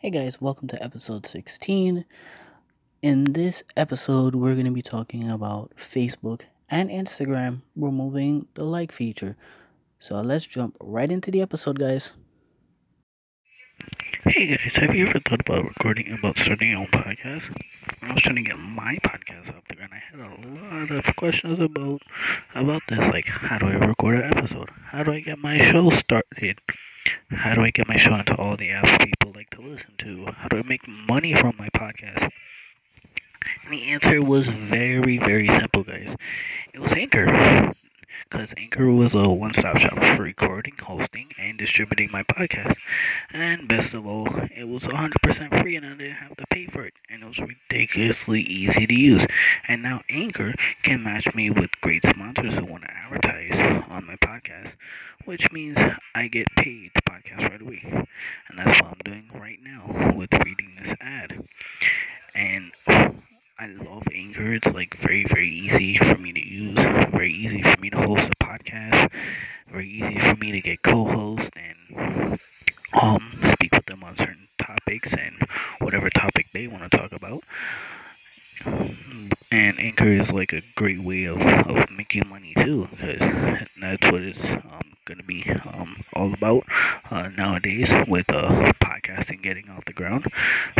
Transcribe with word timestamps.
Hey 0.00 0.10
guys, 0.10 0.40
welcome 0.40 0.68
to 0.68 0.80
episode 0.80 1.26
16. 1.26 2.04
In 3.02 3.24
this 3.24 3.64
episode, 3.76 4.36
we're 4.36 4.54
going 4.54 4.66
to 4.66 4.70
be 4.70 4.80
talking 4.80 5.28
about 5.28 5.72
Facebook 5.76 6.42
and 6.70 6.88
Instagram 6.88 7.62
removing 7.74 8.46
the 8.54 8.62
like 8.62 8.92
feature. 8.92 9.36
So 9.98 10.20
let's 10.20 10.46
jump 10.46 10.76
right 10.80 11.10
into 11.10 11.32
the 11.32 11.42
episode, 11.42 11.80
guys. 11.80 12.12
Hey 14.22 14.56
guys, 14.56 14.76
have 14.76 14.94
you 14.94 15.08
ever 15.08 15.18
thought 15.18 15.40
about 15.40 15.64
recording 15.64 16.12
about 16.12 16.38
starting 16.38 16.70
your 16.70 16.78
own 16.78 16.86
podcast? 16.86 17.50
I 18.00 18.12
was 18.12 18.22
trying 18.22 18.36
to 18.36 18.42
get 18.42 18.56
my 18.56 18.98
podcast 19.02 19.52
out 19.52 19.64
there 19.68 19.82
and 19.82 19.92
I 19.92 20.02
had 20.12 20.20
a 20.20 20.62
lot 20.62 20.92
of 20.92 21.16
questions 21.16 21.58
about 21.58 22.02
about 22.54 22.82
this 22.86 23.04
like 23.08 23.26
how 23.26 23.58
do 23.58 23.66
I 23.66 23.74
record 23.74 24.20
an 24.20 24.38
episode? 24.38 24.70
How 24.84 25.02
do 25.02 25.10
I 25.10 25.18
get 25.18 25.40
my 25.40 25.58
show 25.58 25.90
started? 25.90 26.60
How 27.30 27.54
do 27.54 27.62
I 27.62 27.70
get 27.70 27.88
my 27.88 27.96
show 27.96 28.14
into 28.14 28.36
all 28.36 28.56
the 28.56 28.70
apps 28.70 28.98
people 29.04 29.32
like 29.34 29.50
to 29.50 29.60
listen 29.60 29.92
to? 29.98 30.26
How 30.36 30.48
do 30.48 30.58
I 30.58 30.62
make 30.62 30.86
money 30.88 31.34
from 31.34 31.54
my 31.58 31.68
podcast? 31.68 32.30
And 33.64 33.72
the 33.72 33.84
answer 33.90 34.22
was 34.22 34.48
very, 34.48 35.18
very 35.18 35.48
simple, 35.48 35.84
guys. 35.84 36.16
It 36.72 36.80
was 36.80 36.92
Anchor. 36.92 37.74
Because 38.28 38.52
Anchor 38.58 38.90
was 38.90 39.14
a 39.14 39.28
one 39.28 39.54
stop 39.54 39.78
shop 39.78 39.98
for 40.16 40.22
recording, 40.22 40.74
hosting, 40.82 41.30
and 41.38 41.56
distributing 41.56 42.10
my 42.10 42.22
podcast. 42.24 42.76
And 43.32 43.68
best 43.68 43.94
of 43.94 44.06
all, 44.06 44.28
it 44.54 44.68
was 44.68 44.84
100% 44.84 45.62
free 45.62 45.76
and 45.76 45.86
I 45.86 45.94
didn't 45.94 46.16
have 46.16 46.36
to 46.36 46.46
pay 46.50 46.66
for 46.66 46.84
it. 46.84 46.94
And 47.08 47.22
it 47.22 47.26
was 47.26 47.40
ridiculously 47.40 48.40
easy 48.42 48.86
to 48.86 48.94
use. 48.94 49.26
And 49.66 49.82
now 49.82 50.02
Anchor 50.10 50.54
can 50.82 51.02
match 51.02 51.34
me 51.34 51.50
with 51.50 51.70
great 51.80 52.04
sponsors 52.04 52.58
who 52.58 52.66
want 52.66 52.84
to 52.84 52.90
advertise 52.90 53.56
on 53.98 54.06
my 54.06 54.16
podcast, 54.16 54.76
which 55.24 55.50
means 55.52 55.76
I 56.14 56.28
get 56.28 56.46
paid 56.56 56.92
to 56.94 57.02
podcast 57.02 57.50
right 57.50 57.60
away. 57.60 57.82
And 58.48 58.58
that's 58.58 58.80
what 58.80 58.92
I'm 58.92 59.00
doing 59.04 59.28
right 59.34 59.58
now 59.62 60.14
with 60.14 60.32
reading 60.44 60.72
this 60.78 60.94
ad. 61.00 61.44
And 62.34 62.70
I 62.86 63.66
love 63.66 64.04
Anchor. 64.14 64.54
It's 64.54 64.72
like 64.72 64.96
very, 64.96 65.24
very 65.24 65.48
easy 65.48 65.98
for 65.98 66.16
me 66.16 66.32
to 66.32 66.40
use, 66.48 66.78
very 67.10 67.32
easy 67.32 67.60
for 67.62 67.80
me 67.80 67.90
to 67.90 67.98
host 67.98 68.30
a 68.30 68.44
podcast, 68.44 69.10
very 69.68 69.88
easy 69.88 70.18
for 70.20 70.36
me 70.36 70.52
to 70.52 70.60
get 70.60 70.82
co-host 70.82 71.50
and 71.56 72.38
um 73.02 73.38
speak 73.50 73.72
with 73.74 73.86
them 73.86 74.02
on 74.04 74.16
certain 74.16 74.48
topics 74.58 75.12
and 75.14 75.36
whatever 75.80 76.08
topic 76.10 76.46
they 76.54 76.66
want 76.68 76.88
to 76.88 76.96
talk 76.96 77.12
about. 77.12 77.42
And 79.50 79.78
Anchor 79.80 80.12
is 80.12 80.32
like 80.32 80.52
a 80.52 80.62
great 80.76 81.02
way 81.02 81.24
of, 81.24 81.40
of 81.40 81.90
making 81.90 82.28
money 82.28 82.54
too, 82.54 82.88
because 82.90 83.20
that's 83.80 84.06
what 84.10 84.22
it's 84.22 84.52
um, 84.54 84.96
to 85.06 85.22
be 85.22 85.42
um, 85.64 86.04
all 86.12 86.32
about 86.34 86.64
uh, 87.10 87.28
nowadays 87.28 87.92
with 88.06 88.26
uh, 88.30 88.72
podcasting 88.74 89.42
getting 89.42 89.70
off 89.70 89.84
the 89.86 89.92
ground. 89.92 90.26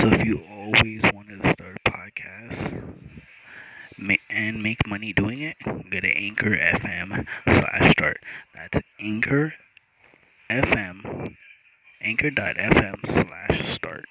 So 0.00 0.08
if 0.08 0.24
you 0.24 0.42
always 0.50 1.02
wanted 1.12 1.42
to 1.42 1.52
start 1.52 1.76
a 1.84 1.90
podcast 1.90 2.82
and 4.30 4.62
make 4.62 4.86
money 4.86 5.12
doing 5.12 5.40
it, 5.42 5.56
go 5.64 6.00
to 6.00 6.08
Anchor 6.16 6.50
FM 6.56 7.26
slash 7.48 7.90
start. 7.92 8.18
That's 8.54 8.78
Anchor 8.98 9.54
FM, 10.50 11.26
anchor.fm 12.00 13.06
slash 13.06 13.68
start 13.68 14.04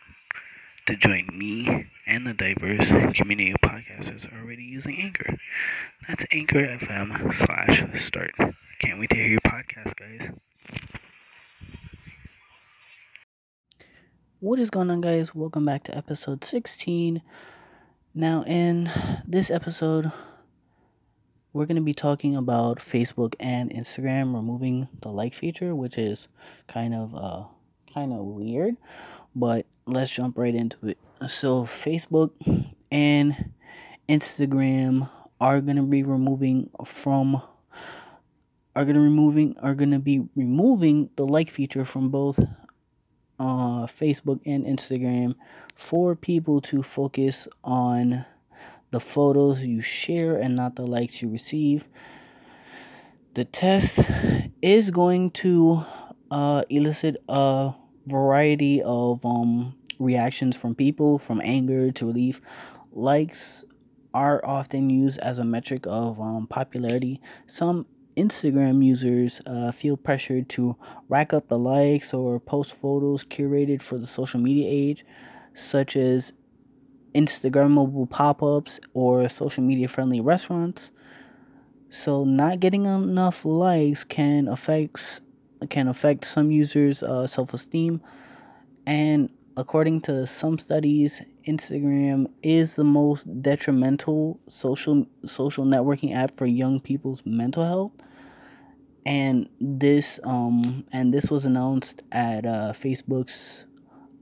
to 0.85 0.95
join 0.95 1.27
me 1.33 1.87
and 2.05 2.27
the 2.27 2.33
diverse 2.33 2.87
community 3.15 3.51
of 3.51 3.57
podcasters 3.61 4.31
are 4.31 4.41
already 4.43 4.63
using 4.63 4.99
Anchor. 4.99 5.37
That's 6.07 6.23
Anchor 6.31 6.61
FM 6.61 7.33
slash 7.33 8.03
start. 8.03 8.33
Can't 8.79 8.99
wait 8.99 9.09
to 9.11 9.15
hear 9.15 9.27
your 9.27 9.39
podcast, 9.41 9.95
guys. 9.95 10.31
What 14.39 14.59
is 14.59 14.69
going 14.69 14.91
on, 14.91 15.01
guys? 15.01 15.33
Welcome 15.33 15.65
back 15.65 15.83
to 15.85 15.97
episode 15.97 16.43
16. 16.43 17.21
Now, 18.13 18.43
in 18.43 18.91
this 19.25 19.49
episode, 19.49 20.11
we're 21.53 21.65
going 21.65 21.77
to 21.77 21.81
be 21.81 21.93
talking 21.93 22.35
about 22.35 22.79
Facebook 22.79 23.35
and 23.39 23.71
Instagram 23.71 24.35
removing 24.35 24.89
the 25.01 25.09
like 25.09 25.33
feature, 25.33 25.73
which 25.73 25.97
is 25.97 26.27
kind 26.67 26.93
of 26.93 27.15
uh 27.15 27.43
kind 27.93 28.11
of 28.11 28.19
weird, 28.25 28.75
but 29.35 29.65
let's 29.85 30.11
jump 30.11 30.37
right 30.37 30.55
into 30.55 30.87
it. 30.87 30.97
So, 31.27 31.63
Facebook 31.63 32.31
and 32.91 33.51
Instagram 34.09 35.09
are 35.39 35.61
going 35.61 35.77
to 35.77 35.83
be 35.83 36.03
removing 36.03 36.69
from 36.85 37.41
are 38.75 38.85
going 38.85 38.95
to 38.95 39.01
removing 39.01 39.55
are 39.59 39.75
going 39.75 39.91
to 39.91 39.99
be 39.99 40.23
removing 40.35 41.09
the 41.15 41.25
like 41.25 41.51
feature 41.51 41.85
from 41.85 42.09
both 42.09 42.39
uh, 43.39 43.85
Facebook 43.85 44.39
and 44.45 44.65
Instagram 44.65 45.35
for 45.75 46.15
people 46.15 46.61
to 46.61 46.81
focus 46.81 47.47
on 47.63 48.25
the 48.91 48.99
photos 48.99 49.61
you 49.61 49.81
share 49.81 50.37
and 50.37 50.55
not 50.55 50.75
the 50.75 50.85
likes 50.85 51.21
you 51.21 51.29
receive. 51.29 51.87
The 53.33 53.45
test 53.45 54.07
is 54.61 54.91
going 54.91 55.31
to 55.31 55.83
uh, 56.29 56.63
elicit 56.69 57.17
a 57.27 57.73
variety 58.05 58.81
of 58.83 59.25
um, 59.25 59.75
reactions 59.99 60.55
from 60.55 60.75
people, 60.75 61.17
from 61.17 61.41
anger 61.43 61.91
to 61.91 62.05
relief. 62.05 62.41
Likes 62.91 63.65
are 64.13 64.45
often 64.45 64.89
used 64.89 65.19
as 65.19 65.39
a 65.39 65.43
metric 65.43 65.85
of 65.87 66.19
um, 66.19 66.47
popularity. 66.47 67.19
Some 67.47 67.85
Instagram 68.15 68.85
users 68.85 69.41
uh, 69.45 69.71
feel 69.71 69.97
pressured 69.97 70.49
to 70.49 70.75
rack 71.09 71.33
up 71.33 71.47
the 71.47 71.57
likes 71.57 72.13
or 72.13 72.39
post 72.39 72.75
photos 72.75 73.23
curated 73.23 73.81
for 73.81 73.97
the 73.97 74.05
social 74.05 74.39
media 74.39 74.67
age, 74.69 75.05
such 75.53 75.95
as 75.95 76.33
Instagrammable 77.15 78.09
pop 78.09 78.43
ups 78.43 78.79
or 78.93 79.27
social 79.29 79.63
media 79.63 79.87
friendly 79.87 80.21
restaurants. 80.21 80.91
So, 81.89 82.23
not 82.23 82.59
getting 82.59 82.85
enough 82.85 83.45
likes 83.45 84.03
can 84.03 84.47
affect 84.47 85.21
can 85.69 85.87
affect 85.87 86.25
some 86.25 86.51
users' 86.51 87.03
uh, 87.03 87.27
self 87.27 87.53
esteem, 87.53 88.01
and 88.85 89.29
according 89.57 90.01
to 90.01 90.25
some 90.25 90.57
studies, 90.57 91.21
Instagram 91.47 92.27
is 92.41 92.75
the 92.75 92.83
most 92.83 93.41
detrimental 93.41 94.39
social 94.47 95.05
social 95.25 95.65
networking 95.65 96.15
app 96.15 96.35
for 96.35 96.45
young 96.45 96.79
people's 96.79 97.23
mental 97.25 97.63
health. 97.63 97.91
And 99.05 99.49
this 99.59 100.19
um 100.23 100.85
and 100.91 101.13
this 101.13 101.29
was 101.29 101.45
announced 101.45 102.03
at 102.11 102.45
uh, 102.45 102.73
Facebook's 102.73 103.65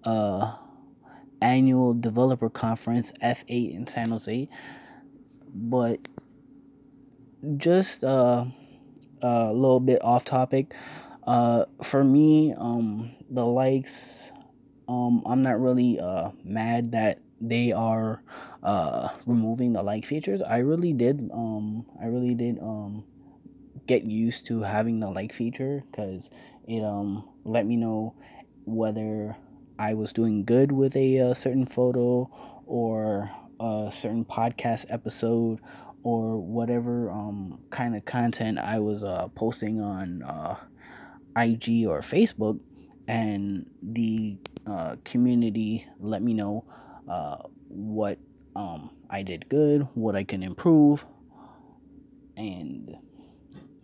uh, 0.04 0.56
annual 1.42 1.94
developer 1.94 2.50
conference 2.50 3.12
F8 3.24 3.76
in 3.76 3.88
San 3.88 4.10
Jose. 4.10 4.50
But 5.54 6.00
just 7.58 8.04
uh, 8.04 8.46
a 9.22 9.54
little 9.54 9.80
bit 9.80 10.04
off 10.04 10.26
topic. 10.26 10.74
Uh, 11.26 11.66
for 11.84 12.04
me, 12.04 12.54
um, 12.58 13.12
the 13.30 13.46
likes 13.46 14.32
um, 14.88 15.24
I'm 15.26 15.42
not 15.42 15.60
really 15.60 16.00
uh, 16.00 16.32
mad 16.44 16.92
that 16.92 17.20
they 17.40 17.72
are 17.72 18.24
uh, 18.64 19.10
removing 19.26 19.74
the 19.74 19.84
like 19.84 20.06
features. 20.06 20.42
I 20.42 20.58
really 20.60 20.94
did. 20.94 21.30
Um, 21.34 21.86
I 22.02 22.08
really 22.08 22.36
did 22.36 22.60
um, 22.60 23.06
get 23.88 24.04
used 24.04 24.46
to 24.48 24.62
having 24.62 25.00
the 25.00 25.10
like 25.10 25.34
feature 25.34 25.84
because 25.92 26.30
it 26.68 26.84
um 26.84 27.28
let 27.44 27.66
me 27.66 27.76
know 27.76 28.16
whether 28.66 29.36
I 29.80 29.96
was 29.96 30.14
doing 30.14 30.46
good 30.46 30.72
with 30.72 30.96
a, 30.96 31.18
a 31.18 31.32
uh, 31.32 31.34
certain 31.34 31.66
photo 31.66 32.30
or 32.66 33.30
a 33.60 33.92
certain 33.94 34.26
podcast 34.26 34.86
episode 34.90 35.60
or 36.04 36.38
whatever 36.38 37.10
um 37.12 37.60
kind 37.70 37.96
of 37.96 38.06
content 38.06 38.60
I 38.60 38.80
was 38.80 39.04
uh, 39.04 39.28
posting 39.36 39.82
on 39.82 40.24
uh, 40.24 40.56
IG 41.36 41.86
or 41.88 42.00
Facebook 42.02 42.60
and 43.08 43.70
the 43.82 44.38
uh, 44.68 44.96
community 45.04 45.88
let 46.00 46.22
me 46.22 46.34
know 46.34 46.66
uh, 47.10 47.38
what 47.68 48.18
um, 48.56 48.92
I 49.10 49.22
did 49.22 49.50
good, 49.50 49.88
what 49.94 50.16
I 50.16 50.24
can 50.24 50.44
improve, 50.44 51.06
and 52.38 52.96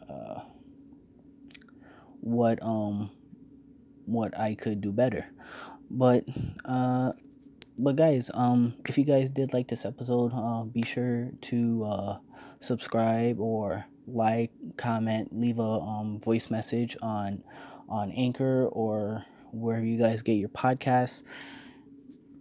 uh, 0.10 0.42
what 2.22 2.60
um 2.62 3.12
what 4.06 4.38
I 4.38 4.56
could 4.56 4.82
do 4.82 4.92
better. 4.92 5.26
But 5.90 6.26
uh, 6.66 7.14
but 7.78 7.96
guys, 7.96 8.32
um, 8.34 8.74
if 8.88 8.98
you 8.98 9.04
guys 9.04 9.30
did 9.30 9.54
like 9.54 9.68
this 9.68 9.86
episode, 9.86 10.32
uh, 10.34 10.64
be 10.64 10.84
sure 10.84 11.30
to 11.42 11.86
uh, 11.86 12.18
subscribe 12.60 13.40
or 13.40 13.86
like, 14.08 14.52
comment, 14.78 15.30
leave 15.38 15.60
a 15.60 15.64
um, 15.64 16.20
voice 16.22 16.50
message 16.50 16.98
on 17.02 17.44
on 17.90 18.12
Anchor 18.12 18.68
or 18.72 19.26
wherever 19.52 19.86
you 19.86 19.98
guys 19.98 20.22
get 20.22 20.34
your 20.34 20.50
podcasts. 20.50 21.24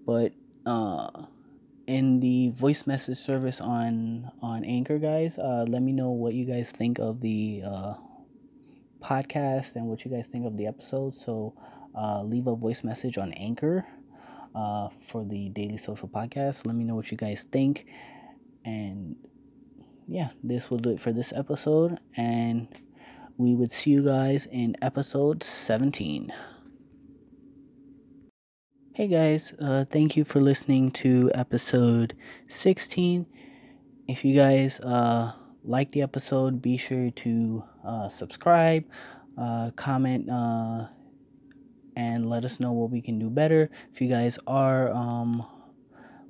But 0.06 0.32
uh, 0.66 1.26
in 1.86 2.20
the 2.20 2.50
voice 2.50 2.86
message 2.86 3.18
service 3.18 3.60
on 3.60 4.30
on 4.42 4.64
Anchor, 4.64 4.98
guys, 4.98 5.38
uh, 5.38 5.64
let 5.68 5.82
me 5.82 5.92
know 5.92 6.10
what 6.10 6.34
you 6.34 6.44
guys 6.44 6.72
think 6.72 6.98
of 6.98 7.20
the 7.20 7.62
uh, 7.66 7.94
podcast 9.02 9.76
and 9.76 9.86
what 9.86 10.04
you 10.04 10.10
guys 10.10 10.26
think 10.28 10.46
of 10.46 10.56
the 10.56 10.66
episode. 10.66 11.14
So 11.14 11.54
uh, 11.96 12.22
leave 12.22 12.46
a 12.46 12.56
voice 12.56 12.84
message 12.84 13.18
on 13.18 13.32
Anchor. 13.34 13.86
uh, 14.54 14.88
for 15.08 15.24
the 15.24 15.50
Daily 15.50 15.78
Social 15.78 16.08
Podcast. 16.08 16.66
Let 16.66 16.76
me 16.76 16.84
know 16.84 16.94
what 16.94 17.10
you 17.10 17.16
guys 17.16 17.44
think. 17.52 17.86
And 18.64 19.16
yeah, 20.08 20.30
this 20.42 20.70
will 20.70 20.78
do 20.78 20.90
it 20.90 21.00
for 21.00 21.12
this 21.12 21.32
episode. 21.32 21.98
And 22.16 22.68
we 23.36 23.54
would 23.54 23.72
see 23.72 23.90
you 23.90 24.04
guys 24.04 24.46
in 24.46 24.76
episode 24.80 25.42
17. 25.42 26.32
Hey 28.94 29.08
guys, 29.08 29.52
uh, 29.60 29.84
thank 29.90 30.16
you 30.16 30.24
for 30.24 30.40
listening 30.40 30.90
to 30.92 31.30
episode 31.34 32.16
16. 32.48 33.26
If 34.08 34.24
you 34.24 34.34
guys 34.34 34.80
uh, 34.80 35.32
like 35.64 35.90
the 35.92 36.00
episode, 36.00 36.62
be 36.62 36.78
sure 36.78 37.10
to 37.10 37.64
uh, 37.86 38.08
subscribe, 38.08 38.84
uh, 39.36 39.70
comment, 39.72 40.30
uh, 40.30 40.86
and 41.96 42.30
let 42.30 42.44
us 42.44 42.58
know 42.58 42.72
what 42.72 42.90
we 42.90 43.02
can 43.02 43.18
do 43.18 43.28
better. 43.28 43.68
If 43.92 44.00
you 44.00 44.08
guys 44.08 44.38
are 44.46 44.90
um, 44.92 45.44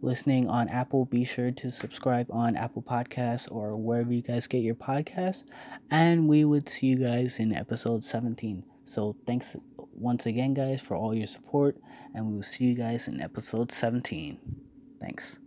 listening 0.02 0.48
on 0.48 0.68
Apple, 0.68 1.04
be 1.04 1.24
sure 1.24 1.50
to 1.50 1.70
subscribe 1.70 2.26
on 2.30 2.56
Apple 2.56 2.82
Podcasts 2.82 3.50
or 3.50 3.76
wherever 3.76 4.12
you 4.12 4.22
guys 4.22 4.46
get 4.46 4.62
your 4.62 4.74
podcasts. 4.74 5.44
And 5.90 6.28
we 6.28 6.44
would 6.44 6.68
see 6.68 6.88
you 6.88 6.96
guys 6.96 7.38
in 7.38 7.54
episode 7.54 8.04
17. 8.04 8.62
So 8.84 9.16
thanks 9.26 9.56
once 9.94 10.26
again, 10.26 10.54
guys, 10.54 10.80
for 10.80 10.96
all 10.96 11.14
your 11.14 11.26
support. 11.26 11.76
And 12.14 12.26
we 12.26 12.34
will 12.34 12.42
see 12.42 12.64
you 12.64 12.74
guys 12.74 13.08
in 13.08 13.20
episode 13.20 13.72
17. 13.72 14.38
Thanks. 15.00 15.38